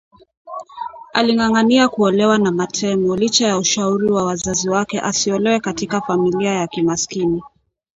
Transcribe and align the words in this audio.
Aling’ang’ania 1.17 1.85
kuolewa 1.93 2.37
na 2.37 2.51
Matemo 2.51 3.15
licha 3.15 3.47
ya 3.47 3.57
ushauri 3.57 4.11
wa 4.11 4.25
wazazi 4.25 4.69
wake 4.69 4.99
asiolewe 4.99 5.59
katika 5.59 6.01
familia 6.01 6.53
ya 6.53 6.67
kimaskini 6.67 7.43